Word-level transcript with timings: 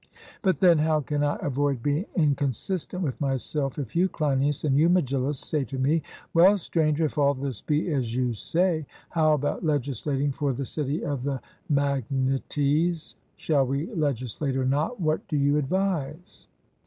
But, 0.41 0.57
then, 0.61 0.79
how 0.79 1.01
can 1.01 1.23
I 1.23 1.35
avoid 1.43 1.83
being 1.83 2.05
inconsistent 2.15 3.03
with 3.03 3.21
myself, 3.21 3.77
if 3.77 3.95
you, 3.95 4.09
Cleinias, 4.09 4.63
and 4.63 4.75
you, 4.75 4.89
Megillus, 4.89 5.37
say 5.37 5.63
to 5.65 5.77
me 5.77 6.01
Well, 6.33 6.57
Stranger, 6.57 7.05
if 7.05 7.19
all 7.19 7.35
this 7.35 7.61
be 7.61 7.87
as 7.93 8.15
you 8.15 8.33
say, 8.33 8.87
how 9.11 9.33
about 9.33 9.63
legislating 9.63 10.31
for 10.31 10.53
the 10.53 10.65
city 10.65 11.05
of 11.05 11.21
the 11.21 11.39
Magnetes 11.69 13.13
shall 13.35 13.67
we 13.67 13.93
legislate 13.93 14.57
or 14.57 14.65
not 14.65 14.99
what 14.99 15.27
do 15.27 15.37
you 15.37 15.55
advise? 15.57 16.47